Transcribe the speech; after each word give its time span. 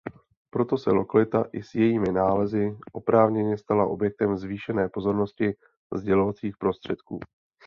Proto 0.53 0.77
se 0.77 0.91
lokalita 0.99 1.45
i 1.53 1.63
s 1.63 1.75
jejími 1.75 2.11
nálezy 2.11 2.77
oprávněně 2.93 3.57
stala 3.57 3.85
objektem 3.87 4.37
zvýšené 4.37 4.89
pozornosti 4.89 5.53
sdělovacích 5.95 6.57
prostředků. 6.57 7.19